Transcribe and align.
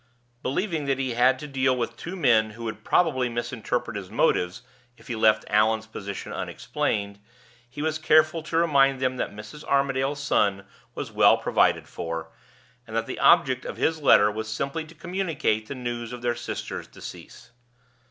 Believing 0.41 0.85
that 0.85 0.97
he 0.97 1.11
had 1.13 1.37
to 1.37 1.47
deal 1.47 1.77
with 1.77 1.95
two 1.95 2.15
men 2.15 2.49
who 2.57 2.63
would 2.63 2.83
probably 2.83 3.29
misinterpret 3.29 3.95
his 3.95 4.09
motives 4.09 4.63
if 4.97 5.07
he 5.07 5.15
left 5.15 5.45
Allan's 5.47 5.85
position 5.85 6.33
unexplained, 6.33 7.19
he 7.69 7.83
was 7.83 7.99
careful 7.99 8.41
to 8.41 8.57
remind 8.57 8.99
them 8.99 9.17
that 9.17 9.29
Mrs. 9.31 9.63
Armadale's 9.63 10.19
son 10.19 10.65
was 10.95 11.11
well 11.11 11.37
provided 11.37 11.87
for, 11.87 12.31
and 12.87 12.95
that 12.95 13.05
the 13.05 13.19
object 13.19 13.63
of 13.63 13.77
his 13.77 14.01
letter 14.01 14.31
was 14.31 14.47
simply 14.49 14.85
to 14.85 14.95
communicate 14.95 15.67
the 15.67 15.75
news 15.75 16.11
of 16.11 16.23
their 16.23 16.35
sister's 16.35 16.87
decease. 16.87 17.51